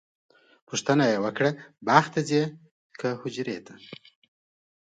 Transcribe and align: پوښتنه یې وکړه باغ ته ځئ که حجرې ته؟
پوښتنه 0.67 1.03
یې 1.11 1.17
وکړه 1.25 1.51
باغ 1.87 2.05
ته 2.13 2.19
ځئ 2.29 2.41
که 2.99 3.07
حجرې 3.21 3.57
ته؟ 3.65 3.73